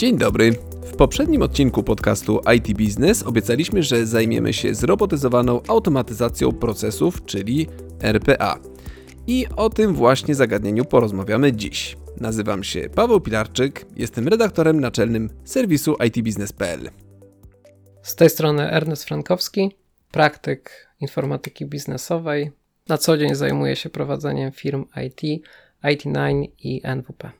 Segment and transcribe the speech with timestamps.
[0.00, 0.52] Dzień dobry.
[0.82, 7.66] W poprzednim odcinku podcastu IT Business obiecaliśmy, że zajmiemy się zrobotyzowaną automatyzacją procesów, czyli
[8.02, 8.58] RPA.
[9.26, 11.96] I o tym właśnie zagadnieniu porozmawiamy dziś.
[12.20, 16.90] Nazywam się Paweł Pilarczyk, jestem redaktorem naczelnym serwisu itbusiness.pl.
[18.02, 19.76] Z tej strony Ernest Frankowski,
[20.10, 22.50] praktyk informatyki biznesowej.
[22.88, 25.42] Na co dzień zajmuję się prowadzeniem firm IT,
[25.84, 27.39] IT9 i NWP.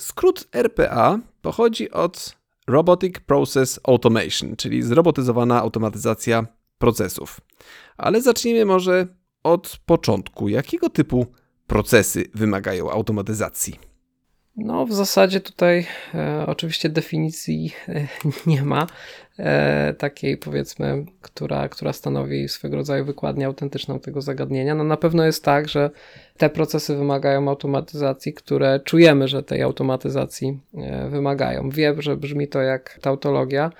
[0.00, 2.36] Skrót RPA pochodzi od
[2.66, 6.46] Robotic Process Automation, czyli zrobotyzowana automatyzacja
[6.78, 7.40] procesów.
[7.96, 9.06] Ale zacznijmy może
[9.42, 10.48] od początku.
[10.48, 11.26] Jakiego typu
[11.66, 13.78] procesy wymagają automatyzacji?
[14.56, 18.08] No, w zasadzie tutaj e, oczywiście definicji e,
[18.46, 18.86] nie ma
[19.98, 24.74] takiej, powiedzmy, która, która stanowi swego rodzaju wykładnię autentyczną tego zagadnienia.
[24.74, 25.90] No, na pewno jest tak, że
[26.36, 31.70] te procesy wymagają automatyzacji, które czujemy, że tej automatyzacji e, wymagają.
[31.70, 33.72] Wiem, że brzmi to jak tautologia,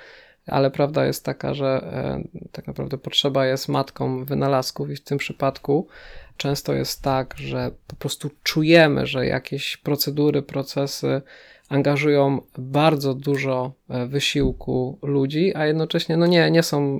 [0.46, 5.18] ale prawda jest taka, że e, tak naprawdę potrzeba jest matką wynalazków i w tym
[5.18, 5.88] przypadku
[6.36, 11.22] często jest tak, że po prostu czujemy, że jakieś procedury, procesy
[11.70, 16.98] angażują bardzo dużo e, wysiłku ludzi, a jednocześnie no nie, nie są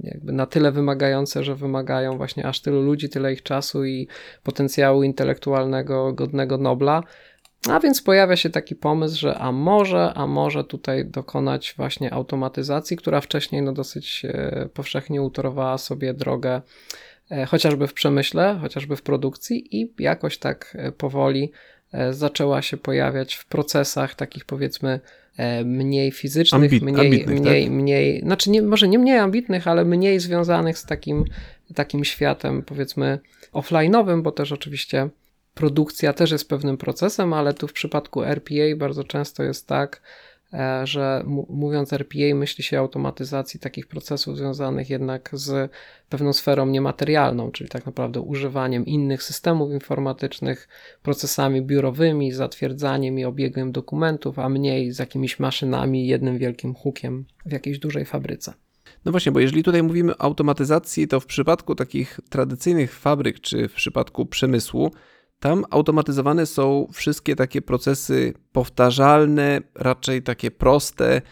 [0.00, 4.08] jakby na tyle wymagające, że wymagają właśnie aż tylu ludzi, tyle ich czasu i
[4.42, 7.02] potencjału intelektualnego godnego Nobla.
[7.70, 12.96] A więc pojawia się taki pomysł, że a może, a może tutaj dokonać właśnie automatyzacji,
[12.96, 16.62] która wcześniej no dosyć e, powszechnie utorowała sobie drogę
[17.30, 21.52] E, chociażby w przemyśle, chociażby w produkcji i jakoś tak powoli
[22.10, 25.00] zaczęła się pojawiać w procesach takich powiedzmy
[25.64, 27.72] mniej fizycznych, Ambit, mniej, ambitnych, mniej, tak?
[27.72, 31.24] mniej, znaczy nie, może nie mniej ambitnych, ale mniej związanych z takim,
[31.74, 33.18] takim światem powiedzmy
[33.52, 35.08] offline'owym, bo też oczywiście
[35.54, 40.27] produkcja też jest pewnym procesem, ale tu w przypadku RPA bardzo często jest tak, E,
[40.84, 45.72] że mówiąc RPA myśli się o automatyzacji takich procesów związanych jednak z
[46.08, 50.68] pewną sferą niematerialną, czyli tak naprawdę używaniem innych systemów informatycznych,
[51.02, 57.52] procesami biurowymi, zatwierdzaniem i obiegiem dokumentów, a mniej z jakimiś maszynami, jednym wielkim hukiem w
[57.52, 58.54] jakiejś dużej fabryce.
[59.04, 63.68] No właśnie, bo jeżeli tutaj mówimy o automatyzacji, to w przypadku takich tradycyjnych fabryk czy
[63.68, 64.90] w przypadku przemysłu,
[65.40, 71.22] tam automatyzowane są wszystkie takie procesy powtarzalne, raczej takie proste,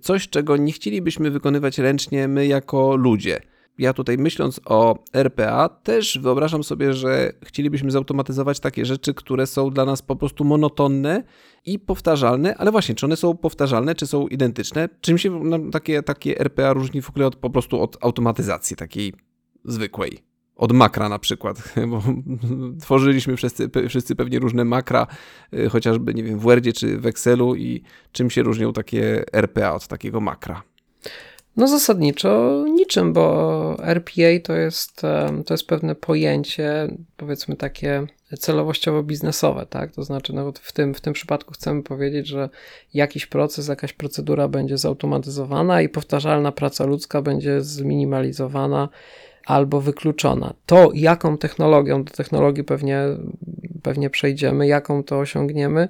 [0.00, 3.40] coś czego nie chcielibyśmy wykonywać ręcznie my jako ludzie.
[3.78, 9.70] Ja tutaj myśląc o RPA, też wyobrażam sobie, że chcielibyśmy zautomatyzować takie rzeczy, które są
[9.70, 11.24] dla nas po prostu monotonne
[11.66, 14.88] i powtarzalne, ale właśnie, czy one są powtarzalne, czy są identyczne?
[15.00, 15.42] Czym się
[15.72, 19.12] takie, takie RPA różni w ogóle od, po prostu od automatyzacji takiej
[19.64, 20.29] zwykłej?
[20.60, 22.02] Od makra na przykład, bo
[22.80, 25.06] tworzyliśmy wszyscy, wszyscy pewnie różne makra,
[25.54, 27.82] y, chociażby, nie wiem, w Wordzie czy w Excelu i
[28.12, 30.62] czym się różnią takie RPA od takiego makra?
[31.56, 35.02] No zasadniczo niczym, bo RPA to jest,
[35.46, 38.06] to jest pewne pojęcie, powiedzmy takie
[38.38, 39.92] celowościowo-biznesowe, tak?
[39.92, 42.48] To znaczy, no w, tym, w tym przypadku chcemy powiedzieć, że
[42.94, 48.88] jakiś proces, jakaś procedura będzie zautomatyzowana i powtarzalna praca ludzka będzie zminimalizowana
[49.50, 50.54] albo wykluczona.
[50.66, 53.02] To, jaką technologią, do technologii pewnie,
[53.82, 55.88] pewnie przejdziemy, jaką to osiągniemy,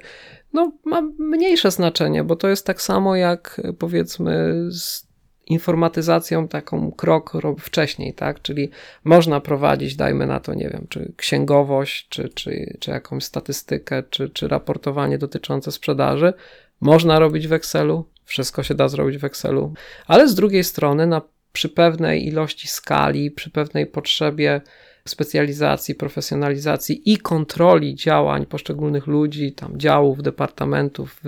[0.53, 5.11] no, ma mniejsze znaczenie, bo to jest tak samo jak powiedzmy z
[5.47, 8.43] informatyzacją taką krok wcześniej, tak?
[8.43, 8.71] Czyli
[9.05, 14.31] można prowadzić, dajmy na to, nie wiem, czy księgowość, czy, czy, czy jakąś statystykę, czy,
[14.31, 16.33] czy raportowanie dotyczące sprzedaży.
[16.81, 19.73] Można robić w Excelu, wszystko się da zrobić w Excelu,
[20.07, 21.23] ale z drugiej strony na
[21.53, 24.61] przy pewnej ilości skali, przy pewnej potrzebie
[25.05, 31.21] specjalizacji, profesjonalizacji i kontroli działań poszczególnych ludzi, tam działów, departamentów,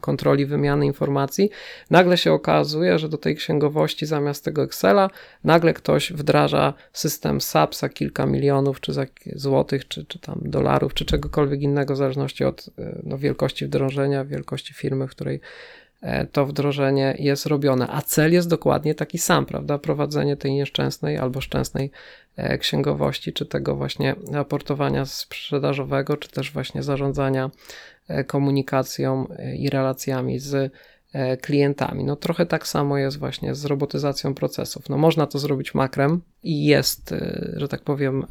[0.00, 1.50] kontroli wymiany informacji,
[1.90, 5.10] nagle się okazuje, że do tej księgowości zamiast tego Excela
[5.44, 10.94] nagle ktoś wdraża system SAP za kilka milionów, czy za złotych, czy, czy tam dolarów,
[10.94, 15.40] czy czegokolwiek innego, w zależności od e, no, wielkości wdrożenia, wielkości firmy, w której
[16.32, 19.78] to wdrożenie jest robione, a cel jest dokładnie taki sam, prawda?
[19.78, 21.90] Prowadzenie tej nieszczęsnej albo szczęsnej
[22.36, 27.50] e, księgowości, czy tego właśnie raportowania sprzedażowego, czy też właśnie zarządzania
[28.08, 29.26] e, komunikacją
[29.56, 30.72] i relacjami z
[31.40, 32.04] klientami.
[32.04, 34.88] No trochę tak samo jest właśnie z robotyzacją procesów.
[34.88, 37.14] No można to zrobić makrem i jest,
[37.56, 38.26] że tak powiem,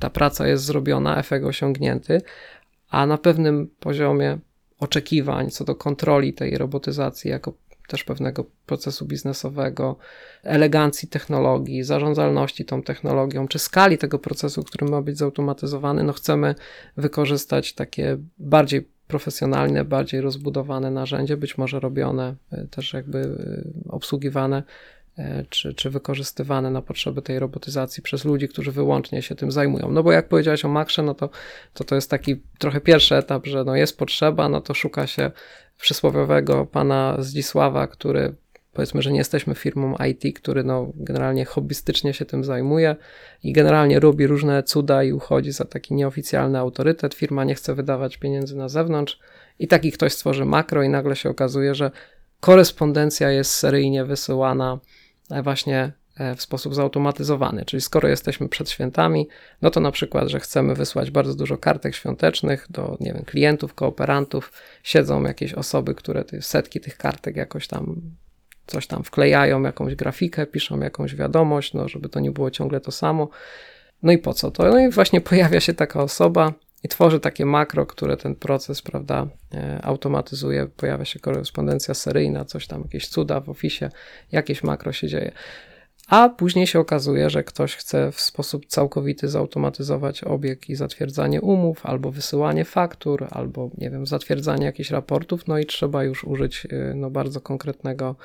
[0.00, 2.22] ta praca jest zrobiona, efekt osiągnięty,
[2.90, 4.38] a na pewnym poziomie
[4.78, 7.52] oczekiwań co do kontroli tej robotyzacji jako
[7.88, 9.96] też pewnego procesu biznesowego,
[10.42, 16.54] elegancji technologii, zarządzalności tą technologią, czy skali tego procesu, który ma być zautomatyzowany, no chcemy
[16.96, 22.34] wykorzystać takie bardziej profesjonalne, bardziej rozbudowane narzędzie, być może robione,
[22.70, 23.38] też jakby
[23.88, 24.62] obsługiwane
[25.48, 29.90] czy, czy wykorzystywane na potrzeby tej robotyzacji przez ludzi, którzy wyłącznie się tym zajmują.
[29.90, 31.30] No bo jak powiedziałeś o Makrze, no to,
[31.74, 35.30] to to jest taki trochę pierwszy etap, że no jest potrzeba, no to szuka się
[35.80, 38.34] przysłowiowego pana Zdzisława, który
[38.72, 42.96] powiedzmy, że nie jesteśmy firmą IT, który no generalnie hobbystycznie się tym zajmuje
[43.42, 47.14] i generalnie robi różne cuda i uchodzi za taki nieoficjalny autorytet.
[47.14, 49.18] Firma nie chce wydawać pieniędzy na zewnątrz
[49.58, 51.90] i taki ktoś stworzy makro i nagle się okazuje, że
[52.40, 54.97] korespondencja jest seryjnie wysyłana e,
[55.42, 57.64] właśnie e, w sposób zautomatyzowany.
[57.64, 59.28] Czyli skoro jesteśmy przed świętami,
[59.62, 63.74] no to na przykład, że chcemy wysłać bardzo dużo kartek świątecznych do, nie wiem, klientów,
[63.74, 64.52] kooperantów,
[64.82, 68.00] siedzą jakieś osoby, które setki tych kartek jakoś tam
[68.66, 72.92] coś tam wklejają, jakąś grafikę, piszą jakąś wiadomość, no żeby to nie było ciągle to
[72.92, 73.28] samo.
[74.02, 74.68] No i po co to?
[74.68, 76.52] No i właśnie pojawia się taka osoba
[76.82, 80.66] i tworzy takie makro, które ten proces, prawda, e, automatyzuje.
[80.76, 83.90] Pojawia się korespondencja seryjna, coś tam, jakieś cuda w ofisie,
[84.32, 85.32] jakieś makro się dzieje.
[86.08, 91.86] A później się okazuje, że ktoś chce w sposób całkowity zautomatyzować obieg i zatwierdzanie umów,
[91.86, 96.94] albo wysyłanie faktur, albo nie wiem, zatwierdzanie jakichś raportów, no i trzeba już użyć e,
[96.94, 98.16] no, bardzo konkretnego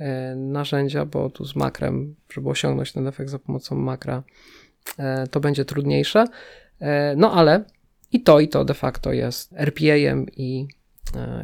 [0.00, 4.22] E, narzędzia, bo tu z makrem, żeby osiągnąć ten efekt za pomocą makra,
[5.30, 6.24] to będzie trudniejsze.
[7.16, 7.64] No ale
[8.12, 10.66] i to, i to de facto jest RPA-em i,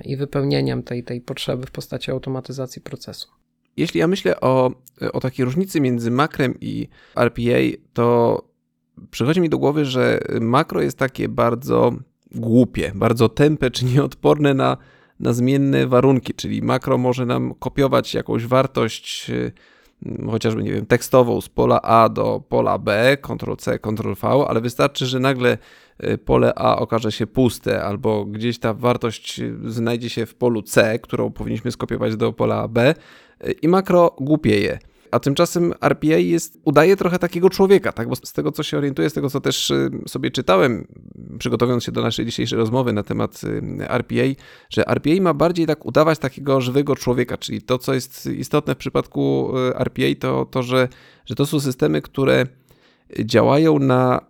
[0.04, 3.28] i wypełnieniem tej, tej potrzeby w postaci automatyzacji procesu.
[3.76, 4.70] Jeśli ja myślę o,
[5.12, 7.58] o takiej różnicy między makrem i RPA,
[7.92, 8.42] to
[9.10, 11.92] przychodzi mi do głowy, że makro jest takie bardzo
[12.30, 14.76] głupie, bardzo tępe czy nieodporne na
[15.20, 19.52] na zmienne warunki, czyli makro może nam kopiować jakąś wartość, y,
[20.30, 25.20] chociażby, nie wiem, tekstową z pola A do pola B, Ctrl-C, Ctrl-V, ale wystarczy, że
[25.20, 25.58] nagle
[26.24, 30.98] pole A okaże się puste, albo gdzieś ta wartość y, znajdzie się w polu C,
[30.98, 32.94] którą powinniśmy skopiować do pola B
[33.62, 34.78] i makro głupieje
[35.14, 38.08] a tymczasem RPA jest, udaje trochę takiego człowieka, tak?
[38.08, 40.86] Bo z tego, co się orientuję, z tego, co też y, sobie czytałem,
[41.38, 44.24] przygotowując się do naszej dzisiejszej rozmowy na temat y, RPA,
[44.70, 48.78] że RPA ma bardziej tak udawać takiego żywego człowieka, czyli to, co jest istotne w
[48.78, 50.88] przypadku y, RPA, to to, że,
[51.26, 52.46] że to są systemy, które
[53.24, 54.20] działają na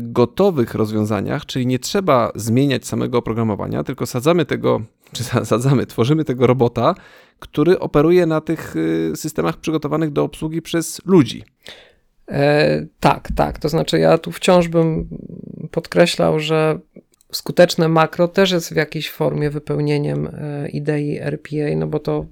[0.00, 4.80] gotowych rozwiązaniach, czyli nie trzeba zmieniać samego oprogramowania, tylko sadzamy tego,
[5.12, 6.94] czy sadzamy, tworzymy tego robota,
[7.38, 11.44] który operuje na tych y, systemach przygotowanych do obsługi przez ludzi.
[12.28, 13.58] E, tak, tak.
[13.58, 15.08] To znaczy, ja tu wciąż bym
[15.70, 16.78] podkreślał, że
[17.32, 22.26] skuteczne makro też jest w jakiejś formie wypełnieniem e, idei RPA, no bo to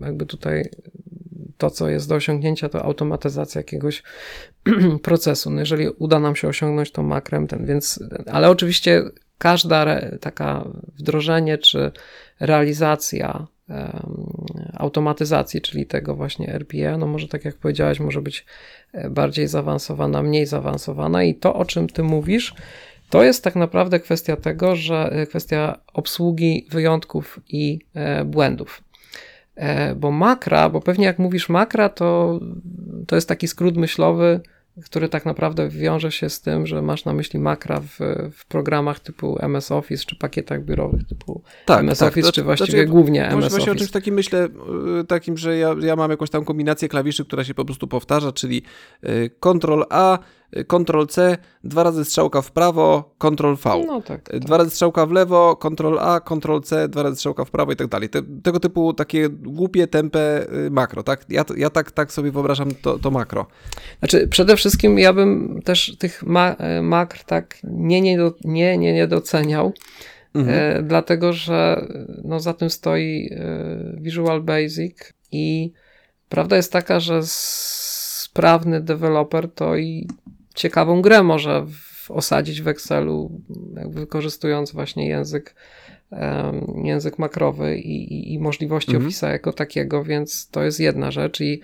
[0.00, 0.70] jakby tutaj
[1.60, 4.02] to, co jest do osiągnięcia, to automatyzacja jakiegoś
[5.02, 5.50] procesu.
[5.50, 9.02] No jeżeli uda nam się osiągnąć to makrem, ten, więc, ale oczywiście
[9.38, 10.64] każda re, taka
[10.98, 11.92] wdrożenie czy
[12.40, 13.46] realizacja
[14.74, 18.46] automatyzacji, czyli tego właśnie RPA, no może tak jak powiedziałeś, może być
[18.92, 22.54] e, bardziej zaawansowana, mniej zaawansowana i to, o czym ty mówisz,
[23.10, 28.82] to jest tak naprawdę kwestia tego, że e, kwestia obsługi wyjątków i e, błędów.
[29.96, 32.40] Bo makra, bo pewnie jak mówisz makra, to,
[33.06, 34.40] to jest taki skrót myślowy,
[34.84, 37.98] który tak naprawdę wiąże się z tym, że masz na myśli makra w,
[38.32, 42.08] w programach typu MS Office czy pakietach biurowych typu tak, MS tak.
[42.08, 43.50] Office, znaczy, czy właściwie znaczy, głównie MS Office.
[43.50, 44.48] Właśnie o czymś takim myślę,
[45.00, 48.32] y, takim, że ja, ja mam jakąś tam kombinację klawiszy, która się po prostu powtarza,
[48.32, 48.62] czyli
[49.04, 50.18] y, Ctrl A,
[50.68, 53.84] Ctrl C, dwa razy strzałka w prawo, Ctrl V.
[53.86, 54.38] No tak, tak.
[54.40, 57.76] Dwa razy strzałka w lewo, Ctrl A, Ctrl C, dwa razy strzałka w prawo i
[57.76, 58.08] tak dalej.
[58.08, 61.24] Te, tego typu takie głupie, tempe y, makro, tak?
[61.28, 63.46] Ja, ja tak, tak sobie wyobrażam to, to makro.
[63.98, 68.92] Znaczy, przede wszystkim ja bym też tych ma e, makr tak nie, nie, nie, nie,
[68.92, 69.72] nie doceniał.
[70.34, 70.58] Mhm.
[70.58, 71.86] E, dlatego, że
[72.24, 75.72] no, za tym stoi e, Visual Basic i
[76.28, 77.20] prawda jest taka, że
[78.30, 80.08] sprawny deweloper to i
[80.54, 81.66] ciekawą grę może
[82.08, 83.40] osadzić w Excelu,
[83.86, 85.54] wykorzystując właśnie język,
[86.84, 89.10] język makrowy i, i, i możliwości mhm.
[89.10, 91.60] Office'a jako takiego, więc to jest jedna rzecz i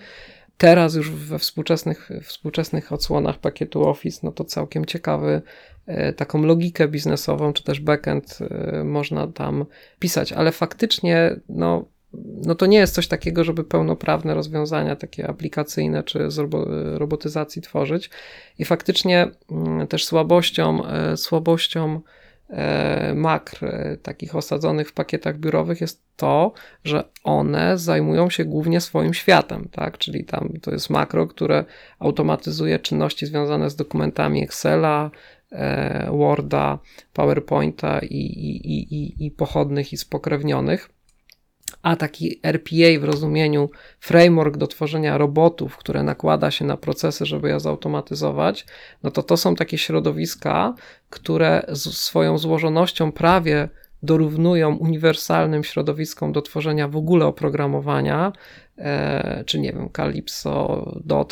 [0.57, 5.41] teraz już we współczesnych, współczesnych odsłonach pakietu Office, no to całkiem ciekawy
[5.85, 9.65] e, taką logikę biznesową, czy też backend e, można tam
[9.99, 16.03] pisać, ale faktycznie, no no to nie jest coś takiego, żeby pełnoprawne rozwiązania takie aplikacyjne
[16.03, 16.39] czy z
[16.97, 18.09] robotyzacji tworzyć.
[18.59, 22.01] I faktycznie mm, też słabością, e, słabością
[22.49, 28.81] e, makr e, takich osadzonych w pakietach biurowych jest to, że one zajmują się głównie
[28.81, 29.97] swoim światem, tak?
[29.97, 31.65] Czyli tam to jest makro, które
[31.99, 35.11] automatyzuje czynności związane z dokumentami Excela,
[36.11, 36.79] Worda,
[37.13, 40.89] PowerPointa i, i, i, i pochodnych i spokrewnionych
[41.81, 43.69] a taki RPA w rozumieniu
[43.99, 48.65] framework do tworzenia robotów, które nakłada się na procesy, żeby je zautomatyzować,
[49.03, 50.73] no to to są takie środowiska,
[51.09, 53.69] które swoją złożonością prawie
[54.03, 58.31] dorównują uniwersalnym środowiskom do tworzenia w ogóle oprogramowania,
[59.45, 60.85] czy nie wiem, Calypso,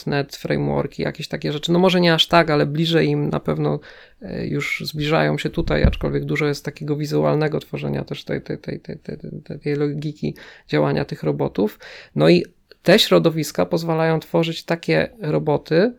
[0.06, 1.72] .NET, frameworki, jakieś takie rzeczy.
[1.72, 3.80] No może nie aż tak, ale bliżej im na pewno
[4.22, 8.80] e, już zbliżają się tutaj, aczkolwiek dużo jest takiego wizualnego tworzenia też tej, tej, tej,
[8.80, 10.36] tej, tej, tej logiki
[10.68, 11.80] działania tych robotów.
[12.16, 12.46] No i
[12.84, 15.94] te środowiska pozwalają tworzyć takie roboty, e,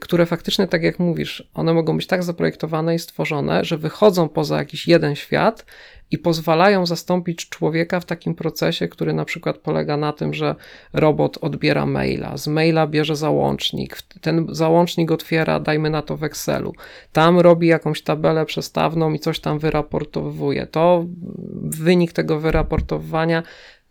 [0.00, 4.58] które faktycznie, tak jak mówisz, one mogą być tak zaprojektowane i stworzone, że wychodzą poza
[4.58, 5.66] jakiś jeden świat
[6.10, 10.54] i pozwalają zastąpić człowieka w takim procesie, który na przykład polega na tym, że
[10.92, 16.72] robot odbiera maila, z maila bierze załącznik, ten załącznik otwiera, dajmy na to w Excelu,
[17.12, 20.66] tam robi jakąś tabelę przestawną i coś tam wyraportowuje.
[20.66, 21.04] To
[21.62, 23.42] wynik tego wyraportowania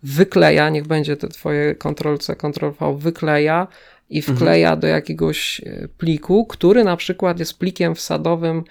[0.02, 3.66] wykleja, niech będzie te twoje Ctrl-C, Ctrl-V, wykleja
[4.10, 4.80] i wkleja mhm.
[4.80, 8.64] do jakiegoś e, pliku, który na przykład jest plikiem wsadowym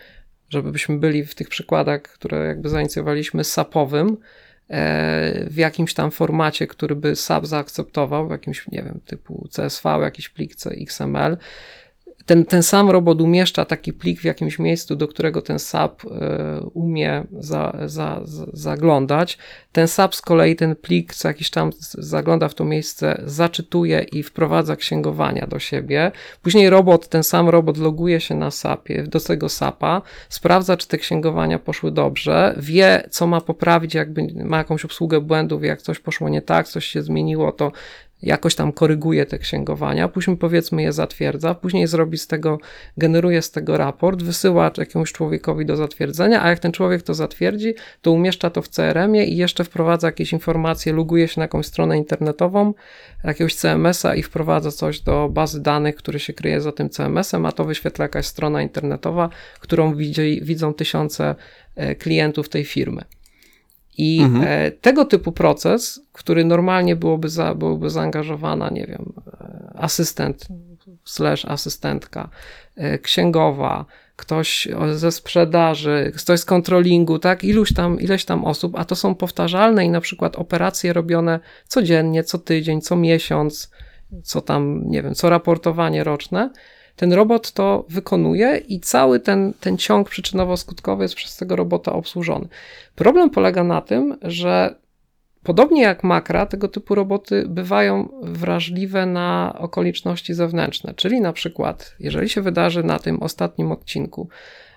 [0.50, 4.18] żebyśmy byli w tych przykładach, które jakby zainicjowaliśmy, sapowym,
[4.70, 10.00] e, w jakimś tam formacie, który by SAP zaakceptował, w jakimś, nie wiem, typu CSV,
[10.02, 11.38] jakiś plik XML,
[12.26, 16.10] ten, ten sam robot umieszcza taki plik w jakimś miejscu, do którego ten SAP y,
[16.74, 19.38] umie za, za, za, zaglądać.
[19.72, 24.24] Ten SAP z kolei ten plik co jakiś tam zagląda w to miejsce, zaczytuje i
[24.24, 26.12] wprowadza księgowania do siebie.
[26.42, 30.98] Później robot, ten sam robot loguje się na SAPie, do tego SAPa, sprawdza, czy te
[30.98, 36.30] księgowania poszły dobrze, wie, co ma poprawić, jakby ma jakąś obsługę błędów, jak coś poszło
[36.30, 37.72] nie tak, coś się zmieniło, to
[38.26, 42.58] jakoś tam koryguje te księgowania, później powiedzmy je zatwierdza, później zrobi z tego,
[42.98, 47.74] generuje z tego raport, wysyła jakiemuś człowiekowi do zatwierdzenia, a jak ten człowiek to zatwierdzi,
[48.02, 51.98] to umieszcza to w CRM-ie i jeszcze wprowadza jakieś informacje, loguje się na jakąś stronę
[51.98, 52.74] internetową,
[53.24, 57.52] jakiegoś CMS-a i wprowadza coś do bazy danych, który się kryje za tym CMS-em, a
[57.52, 59.30] to wyświetla jakaś strona internetowa,
[59.60, 61.36] którą widzi, widzą tysiące
[61.76, 63.02] e, klientów tej firmy.
[63.98, 64.44] I mhm.
[64.48, 70.48] E, tego typu proces, który normalnie byłoby, za, byłoby zaangażowana, nie wiem, e, asystent
[71.06, 72.30] slash asystentka,
[72.76, 73.86] e, księgowa,
[74.16, 79.16] ktoś ze sprzedaży, ktoś z kontrolingu, tak, iluś tam, ileś tam osób, a to są
[79.16, 83.72] powtarzalne i na przykład operacje robione codziennie, co tydzień, co miesiąc,
[84.24, 86.50] co tam, nie wiem, co raportowanie roczne,
[86.96, 92.48] ten robot to wykonuje i cały ten, ten ciąg przyczynowo-skutkowy jest przez tego robota obsłużony.
[92.96, 94.76] Problem polega na tym, że
[95.46, 102.30] Podobnie jak makra, tego typu roboty bywają wrażliwe na okoliczności zewnętrzne, czyli na przykład, jeżeli
[102.30, 104.30] się wydarzy na tym ostatnim odcinku,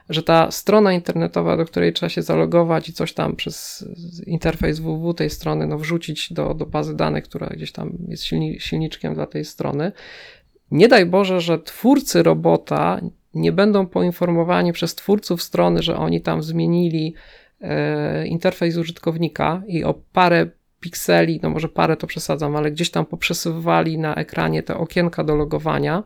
[0.09, 3.85] że ta strona internetowa, do której trzeba się zalogować i coś tam przez
[4.27, 8.61] interfejs www tej strony no, wrzucić do, do bazy danych, która gdzieś tam jest silni,
[8.61, 9.93] silniczkiem dla tej strony,
[10.71, 13.01] nie daj Boże, że twórcy robota
[13.35, 17.15] nie będą poinformowani przez twórców strony, że oni tam zmienili
[17.61, 23.07] e, interfejs użytkownika i o parę pikseli, no może parę to przesadzam, ale gdzieś tam
[23.07, 26.03] poprzesuwali na ekranie te okienka do logowania.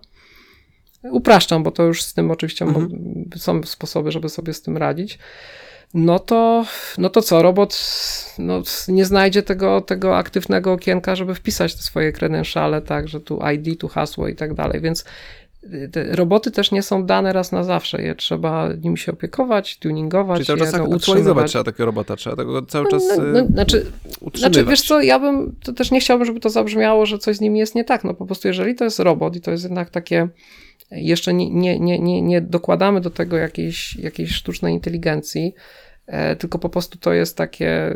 [1.03, 2.91] Upraszczam, bo to już z tym oczywiście mhm.
[3.37, 5.19] są sposoby, żeby sobie z tym radzić
[5.95, 6.65] no to,
[6.99, 7.85] no to co, robot
[8.39, 13.41] no, nie znajdzie tego, tego aktywnego okienka, żeby wpisać te swoje credentiale, tak, że tu
[13.55, 15.05] ID, tu hasło i tak dalej, więc
[15.65, 19.79] y, te roboty też nie są dane raz na zawsze, je trzeba nimi się opiekować,
[19.79, 23.25] tuningować, Czyli cały czas je, no, aktualizować trzeba takiego robota, trzeba tego cały czas no,
[23.25, 23.87] no, no, znaczy,
[24.21, 24.39] utrzymywać.
[24.39, 27.41] Znaczy, wiesz co, ja bym, to też nie chciałbym, żeby to zabrzmiało, że coś z
[27.41, 29.91] nimi jest nie tak, no po prostu jeżeli to jest robot i to jest jednak
[29.91, 30.29] takie
[30.91, 35.55] jeszcze nie, nie, nie, nie, nie dokładamy do tego jakiejś, jakiejś sztucznej inteligencji,
[36.39, 37.95] tylko po prostu to jest takie,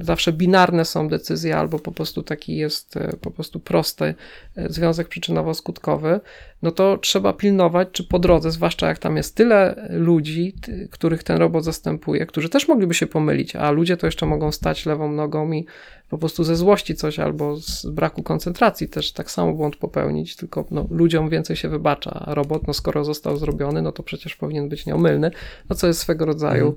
[0.00, 4.14] zawsze binarne są decyzje, albo po prostu taki jest e, po prostu prosty
[4.56, 6.20] e, związek przyczynowo-skutkowy,
[6.62, 10.54] no to trzeba pilnować, czy po drodze, zwłaszcza jak tam jest tyle ludzi,
[10.90, 14.86] których ten robot zastępuje, którzy też mogliby się pomylić, a ludzie to jeszcze mogą stać
[14.86, 15.66] lewą nogą i
[16.08, 20.64] po prostu ze złości coś albo z braku koncentracji też tak samo błąd popełnić, tylko
[20.70, 24.68] no, ludziom więcej się wybacza, a robot, no skoro został zrobiony, no to przecież powinien
[24.68, 25.30] być nieomylny,
[25.70, 26.76] no co jest swego rodzaju mm.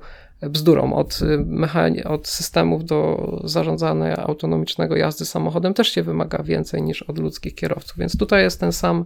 [0.49, 0.93] Bzdurą.
[0.93, 7.19] Od, y, od systemów do zarządzania autonomicznego jazdy samochodem też się wymaga więcej niż od
[7.19, 9.05] ludzkich kierowców, więc tutaj jest ten sam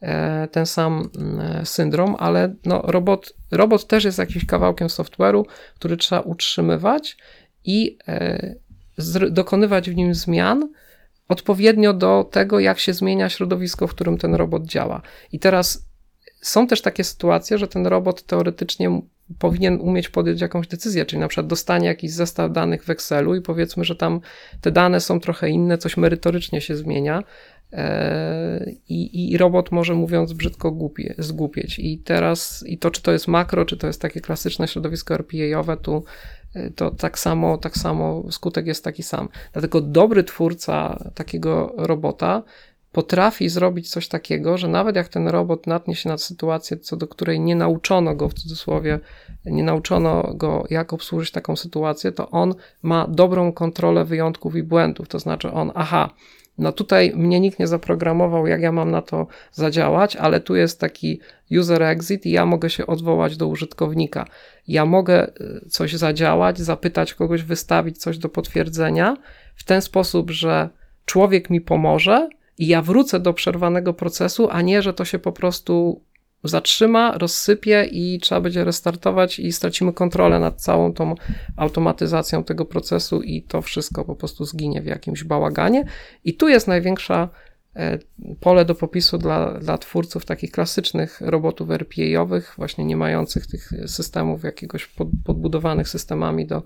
[0.00, 5.44] e, ten sam mm, syndrom, ale no, robot, robot też jest jakimś kawałkiem software'u,
[5.74, 7.16] który trzeba utrzymywać
[7.64, 8.54] i e,
[9.30, 10.68] dokonywać w nim zmian
[11.28, 15.02] odpowiednio do tego, jak się zmienia środowisko, w którym ten robot działa.
[15.32, 15.88] I teraz
[16.40, 19.00] są też takie sytuacje, że ten robot teoretycznie
[19.38, 23.42] powinien umieć podjąć jakąś decyzję, czyli na przykład dostanie jakiś zestaw danych w Excelu i
[23.42, 24.20] powiedzmy, że tam
[24.60, 27.22] te dane są trochę inne, coś merytorycznie się zmienia,
[27.72, 31.78] e, i, I, robot może, mówiąc brzydko, głupie, zgłupieć.
[31.78, 35.76] I teraz, i to, czy to jest makro, czy to jest takie klasyczne środowisko RPA-owe,
[35.76, 36.04] tu
[36.54, 39.28] e, to tak samo, tak samo skutek jest taki sam.
[39.52, 42.42] Dlatego dobry twórca takiego robota
[42.92, 47.08] potrafi zrobić coś takiego, że nawet jak ten robot natnie się na sytuację, co do
[47.08, 49.00] której nie nauczono go w cudzysłowie,
[49.46, 55.08] nie nauczono go, jak obsłużyć taką sytuację, to on ma dobrą kontrolę wyjątków i błędów.
[55.08, 56.10] To znaczy on, aha,
[56.58, 60.80] no tutaj mnie nikt nie zaprogramował, jak ja mam na to zadziałać, ale tu jest
[60.80, 61.20] taki
[61.58, 64.26] user exit i ja mogę się odwołać do użytkownika.
[64.68, 69.16] Ja mogę y, coś zadziałać, zapytać kogoś, wystawić coś do potwierdzenia
[69.54, 70.68] w ten sposób, że
[71.04, 72.28] człowiek mi pomoże,
[72.58, 76.02] i ja wrócę do przerwanego procesu, a nie, że to się po prostu
[76.44, 81.14] zatrzyma, rozsypie i trzeba będzie restartować i stracimy kontrolę nad całą tą
[81.56, 85.84] automatyzacją tego procesu i to wszystko po prostu zginie w jakimś bałaganie.
[86.24, 87.28] I tu jest największa
[88.40, 94.44] pole do popisu dla, dla twórców takich klasycznych robotów RPA-owych, właśnie nie mających tych systemów
[94.44, 96.62] jakiegoś pod, podbudowanych systemami do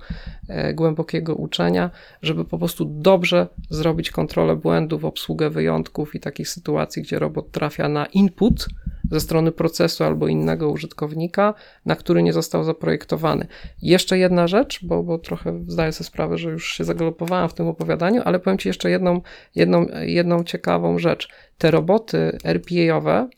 [0.49, 1.90] e, głębokiego uczenia,
[2.23, 7.88] żeby po prostu dobrze zrobić kontrolę błędów, obsługę wyjątków i takich sytuacji, gdzie robot trafia
[7.88, 8.66] na input,
[9.12, 11.54] ze strony procesu albo innego użytkownika,
[11.87, 13.47] na który nie został zaprojektowany.
[13.83, 17.69] Jeszcze jedna rzecz, bo, bo trochę zdaję sobie sprawę, że już się zagalopowałem w tym
[17.69, 19.21] opowiadaniu, ale powiem Ci jeszcze jedną,
[19.54, 21.28] jedną, jedną ciekawą rzecz.
[21.59, 23.28] Te roboty RPA-owe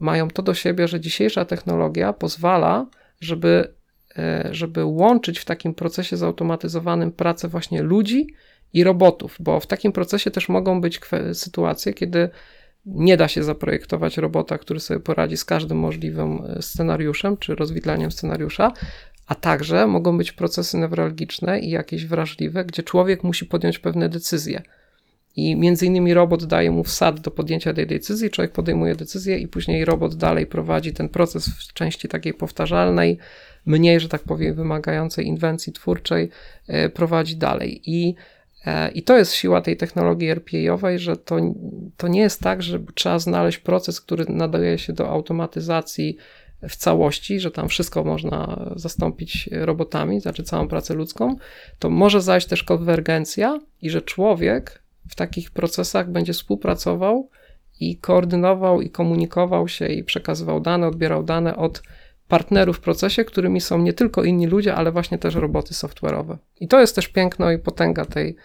[0.00, 2.86] mają to do siebie, że dzisiejsza technologia pozwala,
[3.20, 3.74] żeby,
[4.18, 8.26] e, żeby łączyć w takim procesie zautomatyzowanym pracę właśnie ludzi
[8.72, 11.00] i robotów, bo w takim procesie też mogą być
[11.32, 12.30] sytuacje, kiedy
[12.86, 18.12] nie da się zaprojektować robota, który sobie poradzi z każdym możliwym e, scenariuszem czy rozwidlaniem
[18.12, 18.72] scenariusza,
[19.26, 24.62] a także mogą być procesy newralgiczne i jakieś wrażliwe, gdzie człowiek musi podjąć pewne decyzje.
[25.36, 29.48] I między innymi robot daje mu wsad do podjęcia tej decyzji, człowiek podejmuje decyzję i
[29.48, 33.18] później robot dalej prowadzi ten proces w części takiej powtarzalnej,
[33.66, 36.30] mniej, że tak powiem, wymagającej inwencji twórczej,
[36.68, 37.82] e, prowadzi dalej.
[37.86, 38.14] I
[38.94, 41.36] I to jest siła tej technologii RPA-owej, że to,
[41.96, 46.16] to nie jest tak, że trzeba znaleźć proces, który nadaje się do automatyzacji
[46.68, 51.36] w całości, że tam wszystko można zastąpić robotami, znaczy całą pracę ludzką,
[51.78, 57.28] to może zajść też konwergencja i że człowiek w takich procesach będzie współpracował
[57.80, 61.82] i koordynował i komunikował się i przekazywał dane, odbierał dane od
[62.30, 66.36] partnerów w procesie, którymi są nie tylko inni ludzie, ale właśnie też roboty software'owe.
[66.60, 68.36] I to jest też piękno i potęga tej,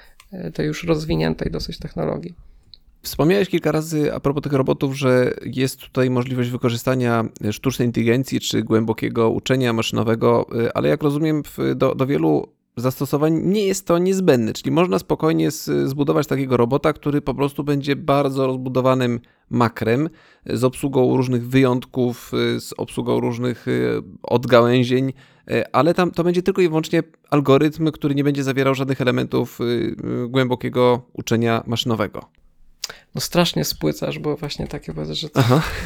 [0.53, 2.35] tej już rozwiniętej dosyć technologii.
[3.01, 8.63] Wspomniałeś kilka razy a propos tych robotów, że jest tutaj możliwość wykorzystania sztucznej inteligencji czy
[8.63, 11.43] głębokiego uczenia maszynowego, ale jak rozumiem,
[11.75, 15.51] do, do wielu zastosowań nie jest to niezbędne, czyli można spokojnie
[15.85, 20.09] zbudować takiego robota, który po prostu będzie bardzo rozbudowanym makrem
[20.45, 25.13] z obsługą różnych wyjątków, z obsługą różnych y, odgałęzień,
[25.51, 29.61] y, ale tam to będzie tylko i wyłącznie algorytm, który nie będzie zawierał żadnych elementów
[29.61, 29.95] y,
[30.27, 32.44] głębokiego uczenia maszynowego
[33.15, 35.27] no strasznie spłycasz, bo właśnie takie powiedzę, że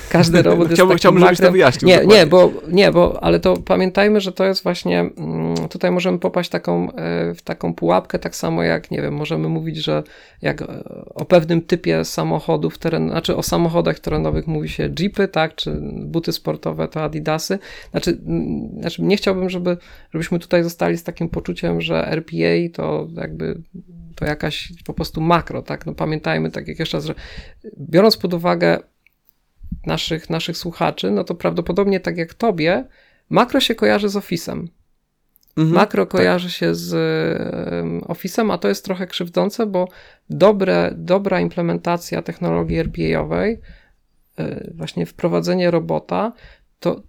[0.09, 1.89] każdy robot jest chciałbym, chciałbym, żebyś to wyjaśnił.
[1.89, 6.19] Nie, nie, bo, nie, bo, ale to pamiętajmy, że to jest właśnie, mm, tutaj możemy
[6.19, 10.03] popaść taką, e, w taką pułapkę, tak samo jak, nie wiem, możemy mówić, że
[10.41, 10.83] jak e,
[11.15, 16.31] o pewnym typie samochodów, teren, znaczy o samochodach terenowych mówi się jeepy, tak, czy buty
[16.31, 17.59] sportowe to adidasy,
[17.91, 19.77] znaczy, mm, znaczy nie chciałbym, żeby,
[20.13, 23.61] żebyśmy tutaj zostali z takim poczuciem, że RPA to jakby
[24.19, 25.85] to jakaś po prostu makro, tak?
[25.85, 27.15] No pamiętajmy, tak jak jeszcze raz, że
[27.79, 28.79] biorąc pod uwagę
[29.85, 32.85] naszych, naszych słuchaczy, no to prawdopodobnie tak jak tobie,
[33.29, 34.67] makro się kojarzy z Office'em.
[35.57, 36.11] Mhm, makro tak.
[36.11, 36.55] kojarzy tak.
[36.55, 36.93] się z
[38.03, 39.87] Office'em, a to jest trochę krzywdzące, bo
[40.29, 43.61] dobre, dobra implementacja technologii RPA-owej,
[44.39, 46.33] y, właśnie wprowadzenie robota,
[46.79, 47.01] to,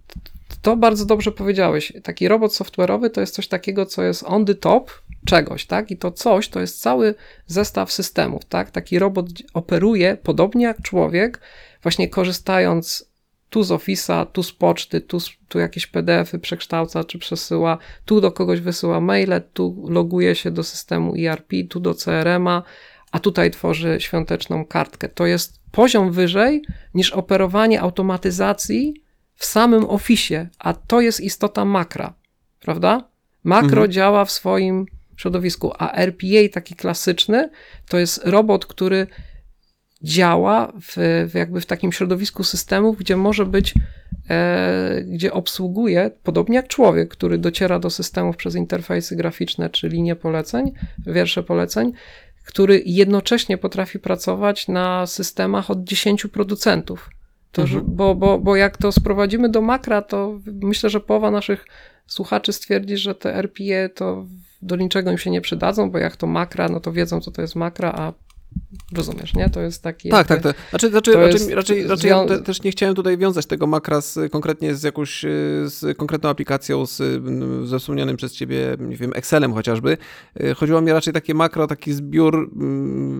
[0.61, 1.93] to bardzo dobrze powiedziałeś.
[2.03, 4.91] Taki robot software'owy to jest coś takiego, co jest on the top
[5.25, 5.91] czegoś, tak?
[5.91, 7.15] I to coś to jest cały
[7.47, 8.71] zestaw systemów, tak?
[8.71, 11.39] Taki robot operuje podobnie jak człowiek,
[11.83, 13.11] właśnie korzystając
[13.49, 18.31] tu z Office'a, tu z poczty, tu, tu jakieś PDFy przekształca czy przesyła, tu do
[18.31, 22.63] kogoś wysyła maile, tu loguje się do systemu ERP, tu do CRM-a,
[23.11, 25.09] a tutaj tworzy świąteczną kartkę.
[25.09, 26.61] To jest poziom wyżej
[26.93, 29.03] niż operowanie automatyzacji
[29.35, 32.13] w samym Office, a to jest istota makra,
[32.59, 33.09] prawda?
[33.43, 33.91] Makro mhm.
[33.91, 34.85] działa w swoim
[35.21, 37.49] środowisku, a RPA taki klasyczny
[37.89, 39.07] to jest robot, który
[40.03, 43.73] działa w, w jakby w takim środowisku systemów, gdzie może być,
[44.29, 50.15] e, gdzie obsługuje, podobnie jak człowiek, który dociera do systemów przez interfejsy graficzne czy linie
[50.15, 50.71] poleceń,
[51.07, 51.93] wiersze poleceń,
[52.45, 57.09] który jednocześnie potrafi pracować na systemach od 10 producentów.
[57.51, 57.83] To, mhm.
[57.87, 61.65] bo, bo, bo jak to sprowadzimy do makra, to myślę, że połowa naszych
[62.07, 64.25] słuchaczy stwierdzi, że te RPE to
[64.61, 67.41] do niczego im się nie przydadzą, bo jak to makra, no to wiedzą, co to
[67.41, 68.13] jest makra, a
[68.93, 69.49] Rozumiesz, nie?
[69.49, 70.09] To jest taki.
[70.09, 70.41] Tak, tak.
[70.41, 70.55] tak.
[70.69, 74.19] Znaczy, znaczy, raczej, raczej, raczej ja te, też nie chciałem tutaj wiązać tego makra z,
[74.31, 75.21] konkretnie z jakąś
[75.65, 77.23] z konkretną aplikacją, z,
[77.67, 79.97] ze wspomnianym przez ciebie, nie wiem, Excelem chociażby.
[80.41, 82.51] Y, chodziło mi raczej takie makro, taki zbiór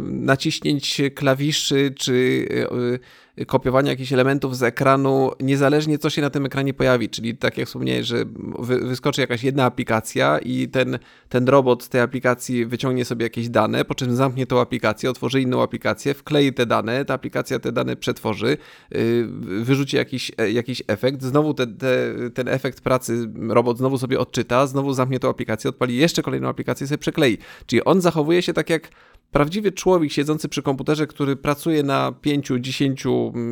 [0.06, 2.14] naciśnięć klawiszy, czy
[2.52, 3.00] y,
[3.48, 7.10] kopiowania jakichś elementów z ekranu, niezależnie co się na tym ekranie pojawi.
[7.10, 8.26] Czyli tak jak wspomniałeś, że
[8.60, 13.86] wyskoczy jakaś jedna aplikacja i ten, ten robot z tej aplikacji wyciągnie sobie jakieś dane,
[13.86, 17.96] po czym zamknie tą aplikację, otworzy inną aplikację, wklei te dane, ta aplikacja te dane
[17.96, 18.58] przetworzy,
[18.96, 19.28] y,
[19.62, 24.68] wyrzuci jakiś, e, jakiś efekt, znowu te, te, ten efekt pracy robot znowu sobie odczyta,
[24.68, 27.38] znowu zamknie tą aplikację, odpali jeszcze kolejną aplikację i sobie przyklei.
[27.66, 28.90] Czyli on zachowuje się tak jak
[29.32, 33.04] prawdziwy człowiek siedzący przy komputerze, który pracuje na 5, 10,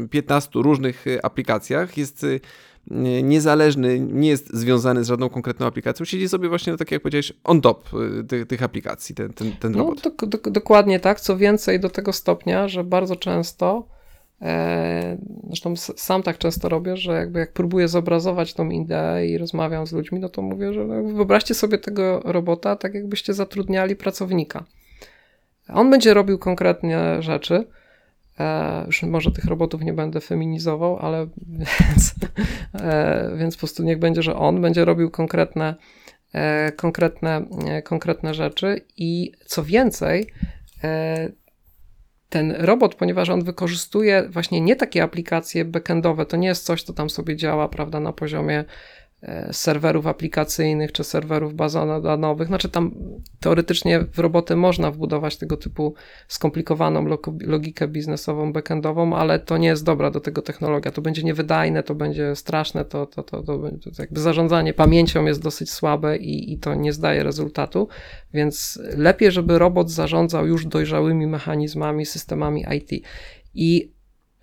[0.10, 2.42] 15 różnych y, aplikacjach, jest y,
[3.24, 7.62] niezależny, nie jest związany z żadną konkretną aplikacją, siedzi sobie właśnie, tak jak powiedziałeś, on
[7.62, 10.06] top y, tych, tych aplikacji, ten, ten, ten no, robot.
[10.06, 13.88] No, do, do, dokładnie tak, co więcej do tego stopnia, że bardzo często
[14.42, 19.88] e, Zresztą sam tak często robię, że jakby jak próbuję zobrazować tą ideę i rozmawiam
[19.88, 24.66] z ludźmi, no to mówię, że wyobraźcie sobie tego robota tak jakbyście zatrudniali pracownika.
[25.74, 27.68] On będzie robił konkretnie rzeczy.
[28.40, 31.28] E, już może tych robotów nie będę feminizował, ale
[31.80, 32.16] więc,
[32.74, 35.76] e, więc po prostu niech będzie, że on będzie robił konkretne,
[36.34, 38.82] e, konkretne, e, konkretne rzeczy.
[38.98, 40.28] I co więcej,
[40.84, 41.30] e,
[42.30, 46.94] ten robot, ponieważ on wykorzystuje właśnie nie takie aplikacje backendowe, to nie jest coś, co
[46.94, 48.66] tam sobie działa, prawda, na poziomie E,
[49.52, 52.48] serwerów aplikacyjnych czy serwerów bazowych.
[52.48, 52.92] Znaczy tam
[53.40, 55.94] teoretycznie w roboty można wbudować tego typu
[56.28, 57.06] skomplikowaną
[57.42, 60.92] logikę biznesową, backendową, ale to nie jest dobra do tego technologia.
[60.92, 65.42] To będzie niewydajne, to będzie straszne, to, to, to, to, to jakby zarządzanie pamięcią jest
[65.42, 67.88] dosyć słabe i, i to nie zdaje rezultatu,
[68.34, 73.06] więc lepiej, żeby robot zarządzał już dojrzałymi mechanizmami, systemami IT.
[73.54, 73.92] I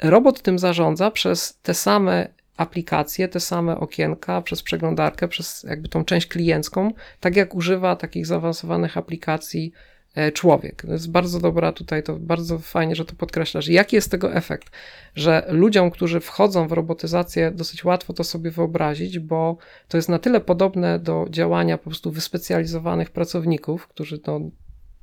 [0.03, 6.05] robot tym zarządza przez te same aplikacje, te same okienka przez przeglądarkę, przez jakby tą
[6.05, 9.73] część kliencką, tak jak używa takich zaawansowanych aplikacji
[10.15, 10.83] e, człowiek.
[10.83, 13.69] To jest bardzo dobra tutaj, to bardzo fajnie, że to podkreślasz.
[13.69, 14.71] Jaki jest tego efekt?
[15.15, 19.57] Że ludziom, którzy wchodzą w robotyzację, dosyć łatwo to sobie wyobrazić, bo
[19.89, 24.41] to jest na tyle podobne do działania po prostu wyspecjalizowanych pracowników, którzy to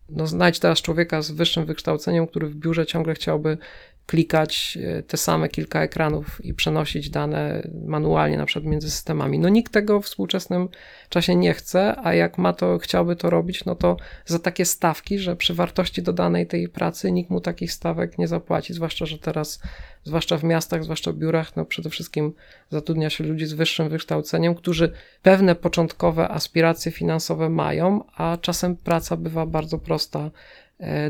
[0.09, 3.57] no, znajdź teraz człowieka z wyższym wykształceniem, który w biurze ciągle chciałby
[4.05, 9.39] klikać e, te same kilka ekranów i przenosić dane manualnie, na przykład między systemami.
[9.39, 10.69] No nikt tego w współczesnym
[11.09, 15.19] czasie nie chce, a jak ma to, chciałby to robić, no to za takie stawki,
[15.19, 19.61] że przy wartości dodanej tej pracy nikt mu takich stawek nie zapłaci, zwłaszcza, że teraz,
[20.03, 22.33] zwłaszcza w miastach, zwłaszcza w biurach, no przede wszystkim
[22.69, 29.17] zatrudnia się ludzi z wyższym wykształceniem, którzy pewne początkowe aspiracje finansowe mają, a czasem praca
[29.17, 30.31] bywa bardzo prosta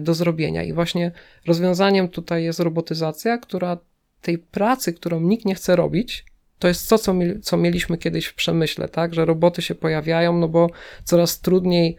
[0.02, 0.64] do zrobienia.
[0.64, 1.12] I właśnie
[1.48, 3.78] rozwiązaniem tutaj jest robotyzacja, która
[4.22, 6.26] tej pracy, którą nikt nie chce robić,
[6.60, 9.14] to jest to, co, mi, co mieliśmy kiedyś w przemyśle, tak?
[9.14, 10.70] Że roboty się pojawiają, no bo
[11.04, 11.98] coraz trudniej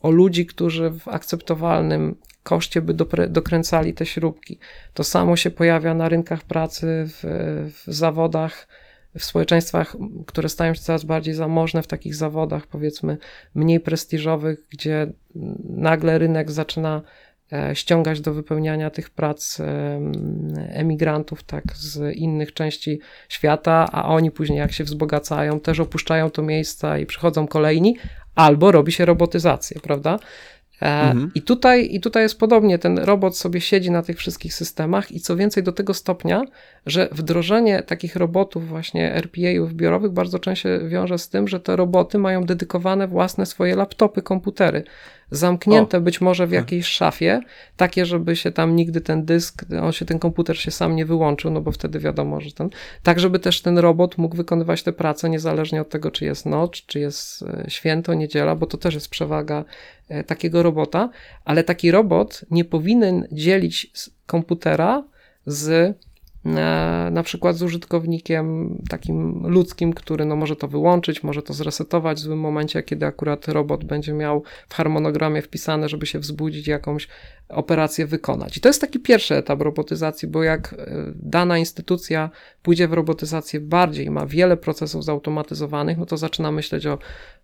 [0.00, 4.58] o ludzi, którzy w akceptowalnym koszcie by dopre, dokręcali te śrubki.
[4.94, 7.22] To samo się pojawia na rynkach pracy, w,
[7.86, 8.68] w zawodach
[9.18, 9.96] w społeczeństwach,
[10.26, 13.18] które stają się coraz bardziej zamożne w takich zawodach, powiedzmy,
[13.54, 15.12] mniej prestiżowych, gdzie
[15.64, 17.02] nagle rynek zaczyna
[17.52, 19.58] e, ściągać do wypełniania tych prac
[20.68, 26.42] emigrantów tak z innych części świata, a oni później jak się wzbogacają, też opuszczają to
[26.42, 27.96] miejsca i przychodzą kolejni,
[28.34, 30.18] albo robi się robotyzację, prawda?
[30.82, 31.30] E, mhm.
[31.34, 35.20] I, tutaj, I tutaj jest podobnie, ten robot sobie siedzi na tych wszystkich systemach i
[35.20, 36.42] co więcej do tego stopnia,
[36.86, 41.76] że wdrożenie takich robotów właśnie RPA-ów biurowych bardzo często się wiąże z tym, że te
[41.76, 44.84] roboty mają dedykowane własne swoje laptopy, komputery
[45.30, 46.00] zamknięte o.
[46.00, 47.40] być może w jakiejś szafie,
[47.76, 51.50] takie, żeby się tam nigdy ten dysk, on się, ten komputer się sam nie wyłączył,
[51.50, 52.70] no bo wtedy wiadomo, że ten,
[53.02, 56.70] tak żeby też ten robot mógł wykonywać tę pracę niezależnie od tego, czy jest noc,
[56.72, 59.64] czy jest e, święto, niedziela, bo to też jest przewaga
[60.08, 61.10] e, takiego robota,
[61.44, 63.92] ale taki robot nie powinien dzielić
[64.26, 65.04] komputera
[65.46, 65.96] z
[67.10, 72.20] na przykład z użytkownikiem takim ludzkim, który no może to wyłączyć, może to zresetować w
[72.20, 77.08] złym momencie, kiedy akurat robot będzie miał w harmonogramie wpisane, żeby się wzbudzić jakąś
[77.50, 78.56] operację wykonać.
[78.56, 80.76] I to jest taki pierwszy etap robotyzacji, bo jak e,
[81.14, 82.30] dana instytucja
[82.62, 86.98] pójdzie w robotyzację bardziej, ma wiele procesów zautomatyzowanych, no to zaczyna myśleć o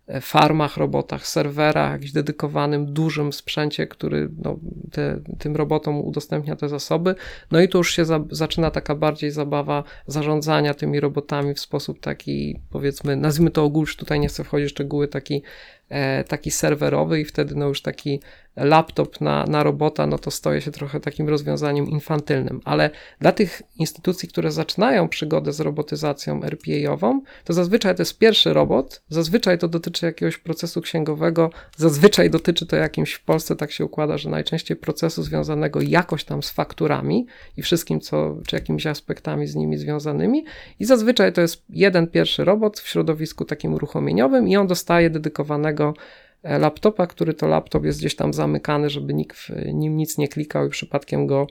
[0.07, 4.59] e, farmach, robotach, serwerach, jakimś dedykowanym, dużym sprzęcie, który no,
[4.91, 7.15] te, tym robotom udostępnia te zasoby.
[7.51, 11.99] No i tu już się za, zaczyna taka bardziej zabawa zarządzania tymi robotami w sposób
[11.99, 15.43] taki, powiedzmy, nazwijmy to ogólnie, tutaj nie chcę wchodzić w szczegóły, taki
[15.89, 18.21] E, taki serwerowy i wtedy no już taki
[18.57, 22.61] laptop na, na robota, no to stoi się trochę takim rozwiązaniem infantylnym.
[22.65, 22.89] Ale
[23.19, 29.01] dla tych instytucji, które zaczynają przygodę z robotyzacją RPA-ową, to zazwyczaj to jest pierwszy robot,
[29.09, 34.17] zazwyczaj to dotyczy jakiegoś procesu księgowego, zazwyczaj dotyczy to jakimś, w Polsce tak się układa,
[34.17, 37.25] że najczęściej procesu związanego jakoś tam z fakturami
[37.57, 40.45] i wszystkim, co, czy jakimiś aspektami z nimi związanymi
[40.79, 45.93] i zazwyczaj to jest jeden pierwszy robot w środowisku takim uruchomieniowym i on dostaje dedykowanego
[46.43, 50.67] laptopa, który to laptop jest gdzieś tam zamykany, żeby nikt w nim nic nie klikał
[50.67, 51.47] i przypadkiem go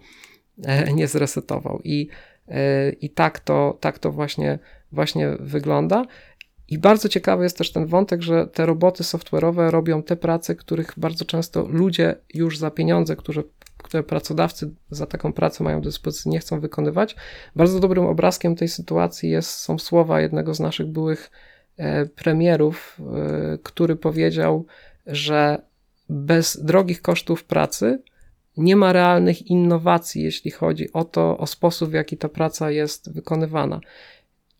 [0.64, 1.80] e, nie zresetował.
[1.84, 2.08] I,
[2.48, 4.58] e, i tak, to, tak to właśnie,
[4.92, 6.04] właśnie wygląda.
[6.68, 10.92] I bardzo ciekawy jest też ten wątek, że te roboty software'owe robią te prace, których
[10.96, 13.42] bardzo często ludzie już za pieniądze, które,
[13.76, 17.16] które pracodawcy za taką pracę mają do dyspozycji, nie chcą wykonywać.
[17.56, 21.55] Bardzo dobrym obrazkiem tej sytuacji jest, są słowa jednego z naszych byłych E,
[22.14, 24.66] premierów, e, który powiedział,
[25.06, 25.62] że
[26.08, 28.02] bez drogich kosztów pracy
[28.56, 33.12] nie ma realnych innowacji, jeśli chodzi o to, o sposób, w jaki ta praca jest
[33.12, 33.80] wykonywana.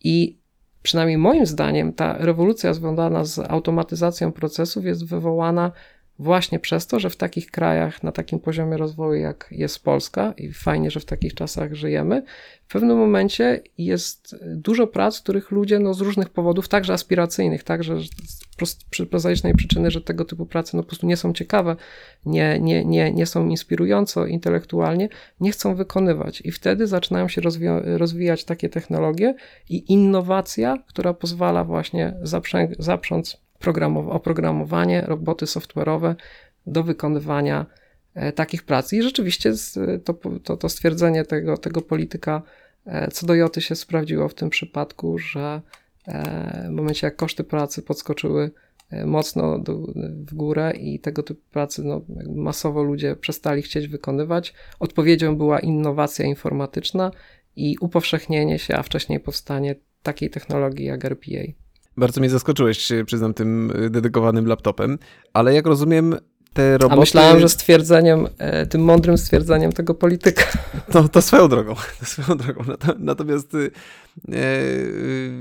[0.03, 0.37] I
[0.83, 5.71] przynajmniej moim zdaniem ta rewolucja związana z automatyzacją procesów jest wywołana
[6.19, 10.53] właśnie przez to, że w takich krajach na takim poziomie rozwoju, jak jest Polska, i
[10.53, 12.23] fajnie, że w takich czasach żyjemy,
[12.67, 17.95] w pewnym momencie jest dużo prac, których ludzie no, z różnych powodów, także aspiracyjnych, także
[18.65, 21.75] z prozaicznej przyczyny, że tego typu prace no, po prostu nie są ciekawe,
[22.25, 26.41] nie, nie, nie, nie są inspirująco intelektualnie, nie chcą wykonywać.
[26.41, 27.41] I wtedy zaczynają się
[27.83, 29.35] rozwijać takie technologie
[29.69, 32.13] i innowacja, która pozwala właśnie
[32.79, 33.46] zaprząc
[34.09, 36.15] oprogramowanie, roboty software'owe
[36.67, 37.65] do wykonywania
[38.13, 38.93] e, takich prac.
[38.93, 39.53] I rzeczywiście
[40.05, 42.41] to, to, to stwierdzenie tego, tego polityka
[42.85, 45.61] e, co do Joty się sprawdziło w tym przypadku, że
[46.07, 48.51] e, w momencie jak koszty pracy podskoczyły
[49.05, 49.77] mocno do,
[50.25, 52.01] w górę i tego typu pracy no,
[52.35, 54.53] masowo ludzie przestali chcieć wykonywać.
[54.79, 57.11] Odpowiedzią była innowacja informatyczna
[57.55, 61.66] i upowszechnienie się, a wcześniej powstanie takiej technologii jak RPA.
[61.97, 64.97] Bardzo mnie zaskoczyłeś, przyznam, tym y, dedykowanym laptopem,
[65.33, 66.15] ale jak rozumiem,
[66.53, 66.93] te roboty...
[66.93, 70.43] A myślałem, że stwierdzeniem, e, tym mądrym stwierdzeniem tego polityka.
[70.91, 72.63] To, to swoją drogą, to swoją drogą.
[72.99, 73.71] Natomiast y,
[74.31, 74.41] e,